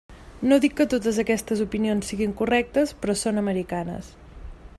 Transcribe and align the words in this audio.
No 0.51 0.55
dic 0.63 0.71
que 0.79 0.87
totes 0.93 1.19
aquestes 1.23 1.61
opinions 1.67 2.11
siguin 2.13 2.35
correctes, 2.41 2.95
però 3.05 3.19
són 3.25 3.43
americanes. 3.45 4.11